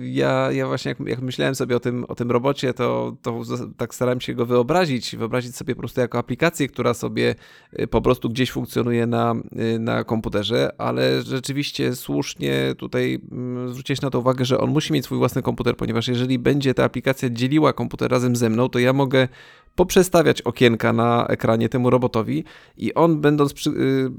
[0.02, 3.42] ja, ja właśnie jak, jak, myślałem sobie o tym, o tym robocie, to, to
[3.76, 7.34] tak starałem się go wyobrazić, wyobrazić sobie po prostu jako aplikację, która sobie
[7.80, 9.34] y, po prostu gdzieś funkcjonuje na,
[9.78, 15.04] na komputerze, ale rzeczywiście słusznie tutaj mm, zwrócić na to uwagę, że on musi mieć
[15.04, 18.92] swój własny komputer, ponieważ jeżeli będzie ta aplikacja dzieliła komputer razem ze mną, to ja
[18.92, 19.28] mogę
[19.76, 22.44] poprzestawiać okienka na ekranie temu robotowi
[22.76, 24.10] i on będąc, przy, yy,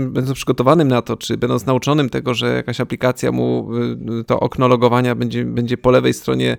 [0.00, 3.68] będąc przygotowanym na to, czy będąc nauczonym tego, że jakaś aplikacja mu
[4.08, 6.56] yy, to okno logowania będzie, będzie po lewej stronie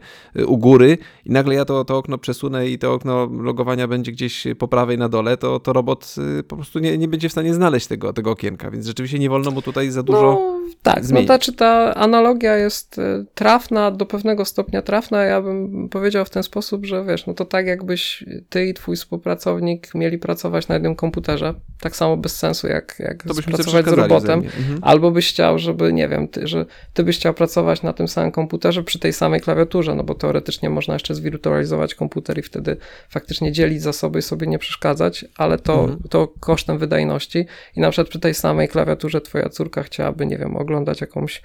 [0.48, 4.48] u góry i nagle ja to, to okno przesunę i to okno logowania będzie gdzieś
[4.60, 7.54] po prawej na dole, to, to robot y, po prostu nie, nie będzie w stanie
[7.54, 11.04] znaleźć tego, tego okienka, więc rzeczywiście nie wolno mu tutaj za dużo no, Tak, no
[11.04, 11.28] zmienić.
[11.28, 16.30] no znaczy ta analogia jest y, trafna, do pewnego stopnia trafna, ja bym powiedział w
[16.30, 20.68] ten sposób, że wiesz, no to tak jak jakbyś ty i twój współpracownik mieli pracować
[20.68, 24.80] na jednym komputerze, tak samo bez sensu jak, jak pracować z robotem, mhm.
[24.82, 28.32] albo byś chciał, żeby, nie wiem, ty, że ty byś chciał pracować na tym samym
[28.32, 32.78] komputerze przy tej samej klawiaturze, no bo teoretycznie można jeszcze zwirtualizować komputer i wtedy
[33.10, 36.00] faktycznie dzielić zasoby i sobie nie przeszkadzać, ale to, mhm.
[36.10, 40.58] to kosztem wydajności i na przykład przy tej samej klawiaturze twoja córka chciałaby, nie wiem,
[40.58, 41.42] oglądać jakąś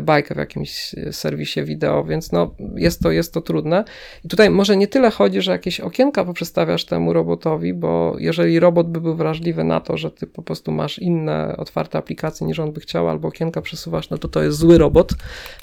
[0.00, 3.84] bajkę w jakimś serwisie wideo, więc no jest to, jest to trudne.
[4.24, 8.90] I tutaj może nie tyle chodzi, że jakieś okienka poprzestawiasz temu robotowi, bo jeżeli robot
[8.90, 12.72] by był wrażliwy na to, że ty po prostu masz inne otwarte aplikacje niż on
[12.72, 15.12] by chciał, albo okienka przesuwasz, no to to jest zły robot,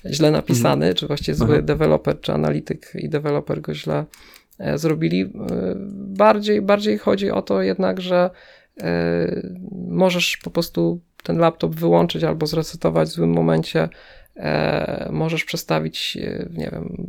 [0.05, 0.95] źle napisany, mhm.
[0.95, 1.61] czy właściwie zły Aha.
[1.61, 4.05] deweloper, czy analityk i deweloper go źle
[4.59, 5.21] e, zrobili.
[5.21, 5.27] E,
[5.95, 8.29] bardziej, bardziej chodzi o to jednak, że
[8.81, 9.41] e,
[9.87, 13.89] możesz po prostu ten laptop wyłączyć albo zresetować w złym momencie
[14.35, 17.07] E, możesz przestawić, e, nie wiem,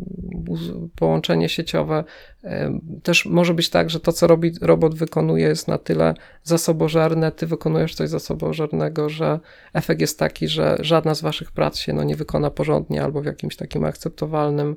[0.96, 2.04] połączenie sieciowe.
[2.44, 7.32] E, też może być tak, że to, co robi, robot wykonuje, jest na tyle zasobożerne,
[7.32, 9.40] ty wykonujesz coś zasobożernego, że
[9.72, 13.26] efekt jest taki, że żadna z waszych prac się no, nie wykona porządnie albo w
[13.26, 14.76] jakimś takim akceptowalnym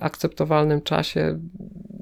[0.00, 1.38] akceptowalnym czasie.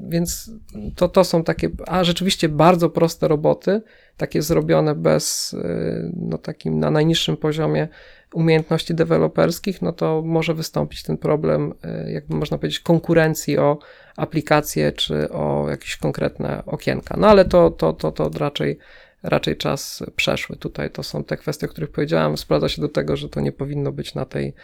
[0.09, 0.51] więc
[0.97, 3.83] to, to są takie, a rzeczywiście bardzo proste roboty,
[4.17, 7.89] takie zrobione bez, y, no takim na najniższym poziomie
[8.33, 11.75] umiejętności deweloperskich, no to może wystąpić ten problem,
[12.07, 13.79] y, jakby można powiedzieć, konkurencji o
[14.17, 17.17] aplikacje czy o jakieś konkretne okienka.
[17.19, 18.79] No ale to, to, to, to raczej,
[19.23, 20.57] raczej czas przeszły.
[20.57, 22.37] Tutaj to są te kwestie, o których powiedziałem.
[22.37, 24.55] Sprawdza się do tego, że to nie powinno być na tej,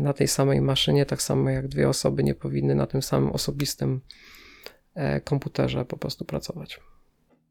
[0.00, 4.00] na tej samej maszynie, tak samo jak dwie osoby nie powinny na tym samym osobistym
[5.24, 6.80] komputerze po prostu pracować.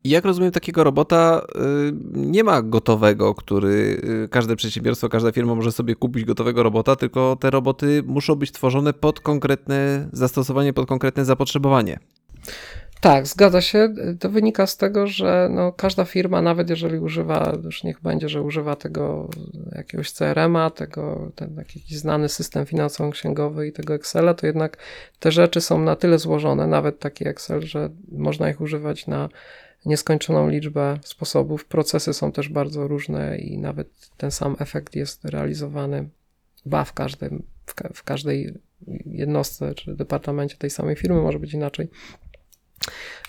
[0.04, 5.96] Jak rozumiem, takiego robota y, nie ma gotowego, który każde przedsiębiorstwo, każda firma może sobie
[5.96, 12.00] kupić gotowego robota, tylko te roboty muszą być tworzone pod konkretne zastosowanie, pod konkretne zapotrzebowanie.
[13.02, 13.94] Tak, zgadza się.
[14.20, 18.42] To wynika z tego, że no, każda firma, nawet jeżeli używa, już niech będzie, że
[18.42, 19.30] używa tego
[19.76, 24.78] jakiegoś CRM-a, tego, ten jakiś znany system finansowo-księgowy i tego Excela, to jednak
[25.20, 29.30] te rzeczy są na tyle złożone, nawet taki Excel, że można ich używać na
[29.86, 31.66] nieskończoną liczbę sposobów.
[31.66, 36.10] Procesy są też bardzo różne i nawet ten sam efekt jest realizowany
[36.66, 38.54] ba w, każdym, w, ka w każdej
[39.06, 41.90] jednostce czy departamencie tej samej firmy, może być inaczej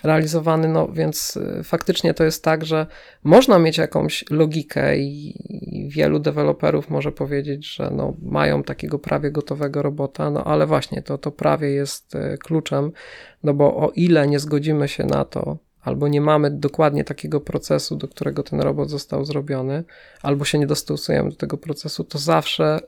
[0.03, 2.87] realizowany, no więc y, faktycznie to jest tak, że
[3.23, 9.81] można mieć jakąś logikę i wielu deweloperów może powiedzieć, że no mają takiego prawie gotowego
[9.81, 12.91] robota, no ale właśnie to, to prawie jest y, kluczem,
[13.43, 17.95] no bo o ile nie zgodzimy się na to, albo nie mamy dokładnie takiego procesu,
[17.95, 19.83] do którego ten robot został zrobiony,
[20.21, 22.79] albo się nie dostosujemy do tego procesu, to zawsze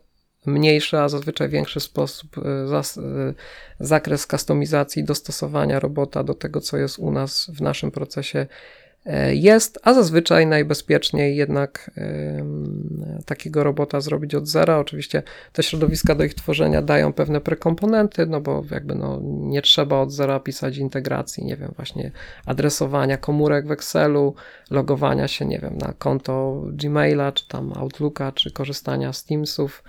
[0.45, 2.41] mniejszy, a zazwyczaj większy sposób, e,
[2.77, 3.33] e,
[3.79, 8.47] zakres kustomizacji, dostosowania robota do tego, co jest u nas w naszym procesie
[9.05, 11.91] E, jest, a zazwyczaj najbezpieczniej jednak
[13.25, 14.77] takiego robota zrobić od zera.
[14.77, 15.23] Oczywiście
[15.53, 20.11] te środowiska do ich tworzenia dają pewne prekomponenty, no bo jakby no, nie trzeba od
[20.11, 22.11] zera pisać integracji, nie wiem, właśnie
[22.45, 24.35] adresowania komórek w Excelu,
[24.69, 29.83] logowania się, nie wiem, na konto Gmaila, czy tam Outlooka, czy korzystania z Teamsów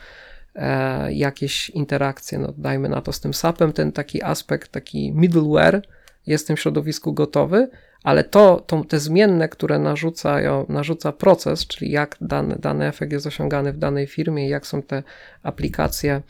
[1.09, 5.83] jakieś interakcje, no dajmy na to z tym SAP-em, ten taki aspekt, taki middleware
[6.27, 7.69] jest w tym środowisku gotowy,
[8.03, 10.39] ale to, to, te zmienne, które narzuca,
[10.69, 15.03] narzuca proces, czyli jak dany, dany efekt jest osiągany w danej firmie, jak są te
[15.43, 16.23] aplikacje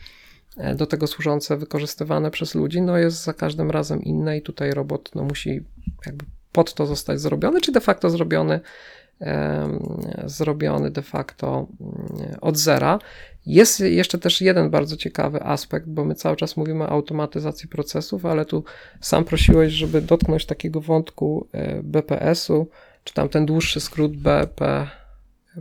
[0.57, 4.71] e, do tego służące, wykorzystywane przez ludzi, no jest za każdym razem inne i tutaj
[4.71, 5.63] robot no, musi
[6.05, 8.59] jakby pod to zostać zrobiony, czy de facto zrobiony
[10.25, 12.99] zrobiony de facto mm, od zera.
[13.45, 18.25] Jest jeszcze też jeden bardzo ciekawy aspekt, bo my cały czas mówimy o automatyzacji procesów,
[18.25, 18.63] ale tu
[19.01, 22.67] sam prosiłeś, żeby dotknąć takiego wątku e, BPS-u,
[23.03, 24.87] czy tam ten dłuższy skrót BP.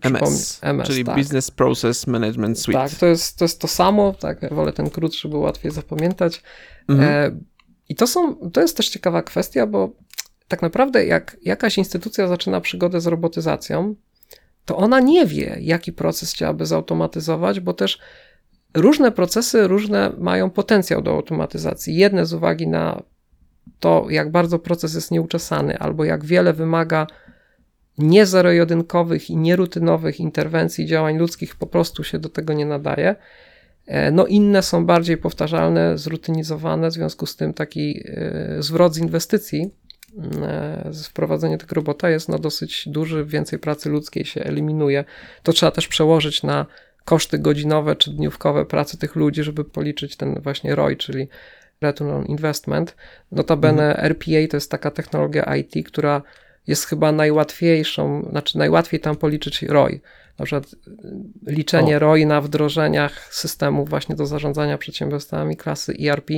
[0.01, 1.17] MS, MS, czyli tak.
[1.17, 2.79] Business Process Management Suite.
[2.79, 6.43] Tak, to jest, to jest to samo, tak, wolę ten krótszy, by łatwiej zapamiętać.
[6.88, 7.09] Mhm.
[7.09, 7.41] E,
[7.88, 9.91] I to, są, to jest też ciekawa kwestia, bo
[10.53, 13.95] tak naprawdę jak jakaś instytucja zaczyna przygodę z robotyzacją,
[14.65, 17.99] to ona nie wie, jaki proces chciałaby zautomatyzować, bo też
[18.75, 21.97] różne procesy, różne mają potencjał do automatyzacji.
[21.97, 23.03] Jedne z uwagi na
[23.81, 27.07] to, jak bardzo proces jest nieuczesany, albo jak wiele wymaga
[27.99, 33.17] nie zero-jedynkowych i nierutynowych interwencji działań ludzkich, po prostu się do tego nie nadaje.
[33.87, 38.99] E, no inne są bardziej powtarzalne, zrutynizowane, w związku z tym taki e, zwrot z
[38.99, 39.71] inwestycji
[41.05, 45.05] wprowadzenie tego robota jest no dosyć duży, więcej pracy ludzkiej się eliminuje.
[45.42, 46.66] To trzeba też przełożyć na
[47.05, 51.29] koszty godzinowe czy dniówkowe pracy tych ludzi, żeby policzyć ten właśnie ROI, czyli
[51.81, 52.96] Return on Investment.
[53.33, 54.07] Notabene mhm.
[54.07, 56.22] RPA to jest taka technologia IT, która
[56.66, 60.01] jest chyba najłatwiejszą, znaczy najłatwiej tam policzyć ROI.
[60.38, 60.79] Na przykład y,
[61.46, 61.98] liczenie o.
[61.98, 66.31] ROI na wdrożeniach systemów właśnie do zarządzania przedsiębiorstwami klasy ERP,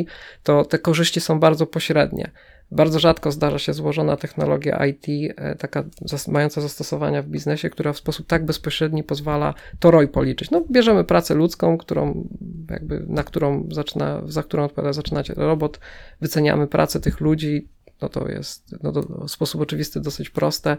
[0.42, 2.30] to te korzyści są bardzo pośrednie.
[2.70, 5.84] Bardzo rzadko zdarza się złożona technologia IT, e, taka
[6.28, 10.50] mająca zastosowania w biznesie, która w sposób tak bezpośredni pozwala to ROI policzyć.
[10.50, 12.28] No, bierzemy pracę ludzką, którą,
[12.70, 15.80] jakby, na którą zaczyna, za którą odpowiada zaczynać robot,
[16.20, 17.68] wyceniamy pracę tych ludzi,
[18.02, 20.76] no to jest no w sposób oczywisty dosyć proste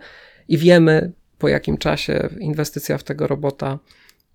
[0.48, 3.80] i wiemy, po jakim czasie inwestycja w tego robota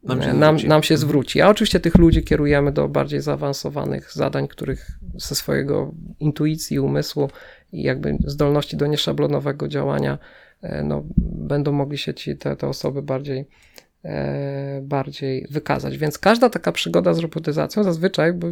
[0.02, 1.40] nam się, nam, nam się zwróci.
[1.40, 7.30] A oczywiście tych ludzi kierujemy do bardziej zaawansowanych zadań, których ze swojego intuicji, umysłu
[7.72, 10.18] i jakby zdolności do nieszablonowego działania
[10.62, 13.46] e, no, będą mogli się ci, te, te osoby bardziej,
[14.04, 15.98] e, bardziej wykazać.
[15.98, 18.46] Więc każda taka przygoda z robotyzacją zazwyczaj, bo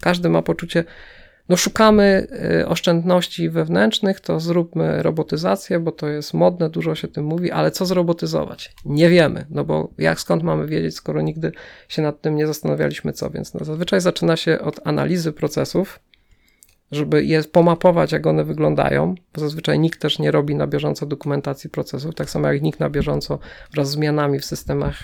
[0.00, 0.84] każdy ma poczucie
[1.48, 2.26] no szukamy
[2.60, 7.70] y, oszczędności wewnętrznych, to zróbmy robotyzację, bo to jest modne, dużo się tym mówi, ale
[7.70, 8.74] co zrobotyzować?
[8.84, 11.52] Nie wiemy, no bo jak skąd mamy wiedzieć, skoro nigdy
[11.88, 16.00] się nad tym nie zastanawialiśmy co, więc no zazwyczaj zaczyna się od analizy procesów,
[16.92, 21.70] żeby je pomapować, jak one wyglądają, bo zazwyczaj nikt też nie robi na bieżąco dokumentacji
[21.70, 23.38] procesów, tak samo jak nikt na bieżąco
[23.74, 24.98] wraz z zmianami w systemach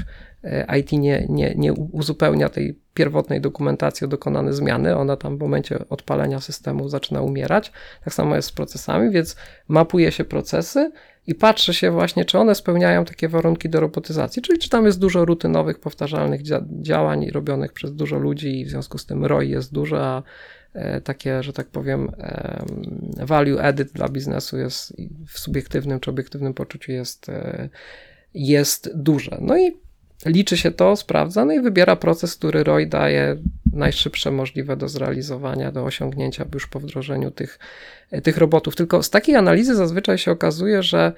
[0.44, 5.40] e, IT nie, nie, nie uzupełnia tej pierwotnej dokumentacji o dokonane zmiany, ona tam w
[5.40, 7.72] momencie odpalenia systemu zaczyna umierać.
[8.04, 9.36] Tak samo jest z procesami, więc
[9.68, 10.92] mapuje się procesy
[11.26, 14.98] i patrzy się właśnie, czy one spełniają takie warunki do robotyzacji, czyli czy tam jest
[14.98, 16.40] dużo rutynowych, powtarzalnych
[16.80, 20.22] działań robionych przez dużo ludzi i w związku z tym ROI jest duże, a
[21.04, 22.10] takie, że tak powiem,
[23.16, 24.96] value added dla biznesu jest
[25.28, 27.68] w subiektywnym czy obiektywnym poczuciu jest, e,
[28.34, 29.38] jest duże.
[29.40, 29.76] No i
[30.26, 33.36] liczy się to, sprawdza, no i wybiera proces, który ROI daje
[33.72, 37.58] najszybsze możliwe do zrealizowania, do osiągnięcia już po wdrożeniu tych,
[38.22, 38.76] tych robotów.
[38.76, 41.12] Tylko z takiej analizy zazwyczaj się okazuje, że e,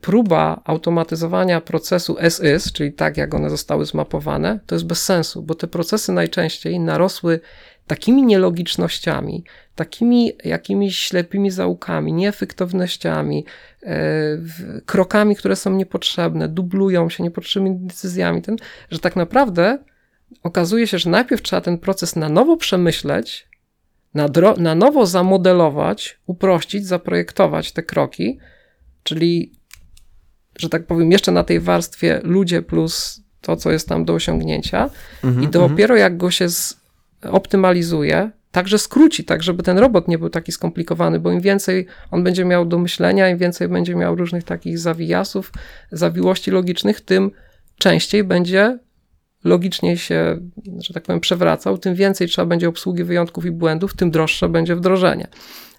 [0.00, 5.54] próba automatyzowania procesu as czyli tak jak one zostały zmapowane, to jest bez sensu, bo
[5.54, 7.40] te procesy najczęściej narosły
[7.86, 9.44] takimi nielogicznościami,
[9.74, 13.44] takimi jakimiś ślepymi zaułkami, nieefektywnościami,
[13.82, 13.96] e,
[14.86, 18.56] krokami, które są niepotrzebne, dublują się niepotrzebnymi decyzjami, ten,
[18.90, 19.78] że tak naprawdę
[20.42, 23.48] okazuje się, że najpierw trzeba ten proces na nowo przemyśleć,
[24.14, 28.38] na, na nowo zamodelować, uprościć, zaprojektować te kroki,
[29.02, 29.52] czyli,
[30.62, 34.90] że tak powiem, jeszcze na tej warstwie ludzie plus to, co jest tam do osiągnięcia,
[35.22, 36.46] -hmm, i dopiero jak go się
[37.22, 42.24] optymalizuje, także skróci, tak żeby ten robot nie był taki skomplikowany, bo im więcej on
[42.24, 45.52] będzie miał do myślenia, im więcej będzie miał różnych takich zawijasów,
[45.92, 47.30] zawiłości logicznych, tym
[47.78, 48.78] częściej będzie
[49.44, 50.38] logiczniej się,
[50.78, 54.76] że tak powiem, przewracał, tym więcej trzeba będzie obsługi wyjątków i błędów, tym droższe będzie
[54.76, 55.28] wdrożenie.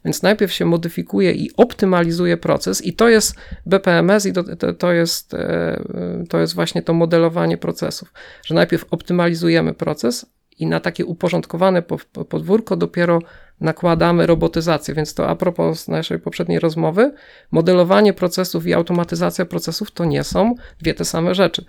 [0.06, 3.36] Więc najpierw się modyfikuje i optymalizuje proces, i to jest
[3.66, 4.44] BPMS, i to,
[4.78, 5.84] to, jest, e,
[6.30, 8.14] to jest właśnie to modelowanie procesów,
[8.46, 10.26] że najpierw optymalizujemy proces,
[10.60, 11.84] i na takie uporządkowane
[12.30, 13.20] podwórko dopiero
[13.62, 14.94] nakładamy robotyzację.
[14.94, 17.14] Więc to a propos naszej poprzedniej rozmowy,
[17.52, 21.66] modelowanie procesów i automatyzacja procesów to nie są dwie te same rzeczy.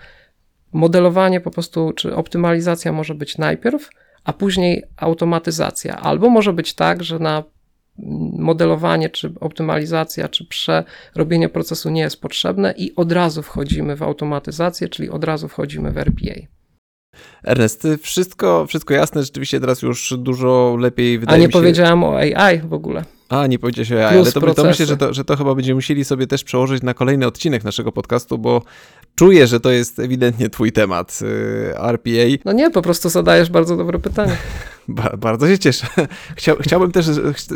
[0.72, 3.90] Modelowanie po prostu, czy optymalizacja może być najpierw,
[4.24, 5.96] a później automatyzacja.
[5.96, 7.42] Albo może być tak, że na
[8.38, 14.88] modelowanie, czy optymalizacja, czy przerobienie procesu nie jest potrzebne i od razu wchodzimy w automatyzację,
[14.88, 16.34] czyli od razu wchodzimy w RPA.
[17.44, 21.46] Ernest, wszystko, wszystko jasne, rzeczywiście teraz już dużo lepiej wydaje mi się...
[21.46, 23.04] A nie powiedziałem o AI w ogóle.
[23.28, 25.74] A, nie powiedziałeś o AI, ale to, to myślę, że to, że to chyba będziemy
[25.74, 28.62] musieli sobie też przełożyć na kolejny odcinek naszego podcastu, bo
[29.14, 32.42] czuję, że to jest ewidentnie twój temat, y, RPA.
[32.44, 34.36] No nie, po prostu zadajesz bardzo dobre pytanie.
[34.88, 35.86] Ba bardzo się cieszę.
[36.36, 37.06] Chcia chciałbym też,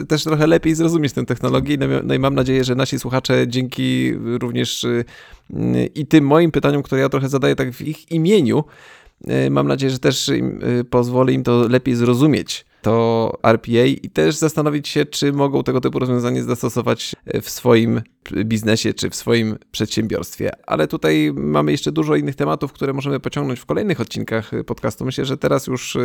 [0.08, 4.84] też trochę lepiej zrozumieć tę technologię no, i mam nadzieję, że nasi słuchacze dzięki również
[4.84, 5.04] y,
[5.94, 8.64] i tym moim pytaniom, które ja trochę zadaję tak w ich imieniu,
[9.26, 10.34] E, mam nadzieję, że też e,
[10.90, 15.98] pozwoli im to lepiej zrozumieć to RPA i też zastanowić się, czy mogą tego typu
[15.98, 18.02] rozwiązanie zastosować e, w swoim
[18.44, 20.50] biznesie czy w swoim przedsiębiorstwie.
[20.66, 25.04] Ale tutaj mamy jeszcze dużo innych tematów, które możemy pociągnąć w kolejnych odcinkach podcastu.
[25.04, 25.98] Myślę, że teraz już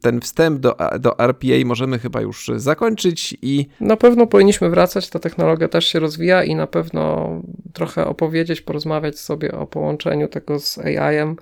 [0.00, 3.66] ten wstęp do, do RPA możemy chyba już zakończyć i.
[3.80, 7.30] Na pewno powinniśmy wracać, ta technologia też się rozwija i na pewno
[7.72, 11.36] trochę opowiedzieć, porozmawiać sobie o połączeniu tego z AI-em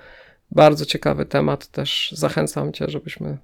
[0.51, 3.39] bardzo ciekawy temat, też zachęcam Cię, żebyśmy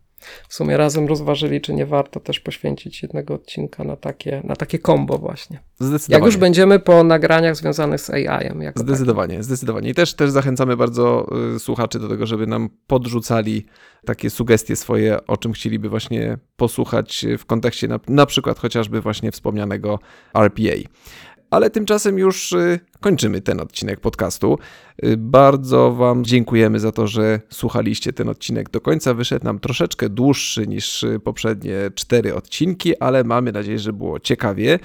[0.48, 4.78] w sumie razem rozważyli, czy nie warto też poświęcić jednego odcinka na takie, na takie
[4.78, 5.60] kombo właśnie.
[5.78, 6.20] Zdecydowanie.
[6.20, 8.62] Jak już będziemy po nagraniach związanych z AI-em.
[8.76, 9.44] zdecydowanie, taki.
[9.44, 9.90] zdecydowanie.
[9.90, 13.66] I też, też zachęcamy bardzo y, słuchaczy do tego, żeby nam podrzucali
[14.06, 19.32] takie sugestie swoje, o czym chcieliby właśnie posłuchać w kontekście na, na przykład chociażby właśnie
[19.32, 19.98] wspomnianego
[20.34, 20.76] RPA
[21.54, 24.58] ale tymczasem już y, kończymy ten odcinek podcastu.
[25.04, 29.14] Y, bardzo Wam dziękujemy za to, że słuchaliście ten odcinek do końca.
[29.14, 34.78] Wyszedł nam troszeczkę dłuższy niż y, poprzednie cztery odcinki, ale mamy nadzieję, że było ciekawie.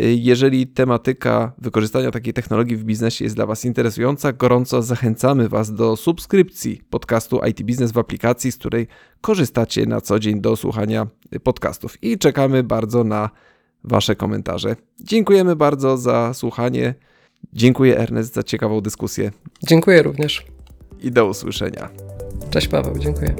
[0.00, 5.96] Jeżeli tematyka wykorzystania takiej technologii w biznesie jest dla Was interesująca, gorąco zachęcamy Was do
[5.96, 8.86] subskrypcji podcastu IT Business w aplikacji, z której
[9.20, 11.06] korzystacie na co dzień do słuchania
[11.42, 12.02] podcastów.
[12.02, 13.30] I czekamy bardzo na
[13.84, 14.76] Wasze komentarze.
[15.00, 16.94] Dziękujemy bardzo za słuchanie.
[17.52, 19.30] Dziękuję Ernest za ciekawą dyskusję.
[19.62, 20.46] Dziękuję również.
[21.02, 21.88] I do usłyszenia.
[22.50, 23.34] Cześć Paweł, dziękuję.